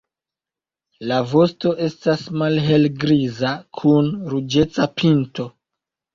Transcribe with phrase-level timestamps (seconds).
[1.11, 3.53] La vosto estas malhelgriza
[3.83, 5.49] kun ruĝeca pinto.